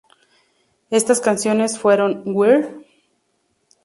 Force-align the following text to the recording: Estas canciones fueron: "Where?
Estas 0.89 1.21
canciones 1.21 1.77
fueron: 1.77 2.23
"Where? 2.25 2.73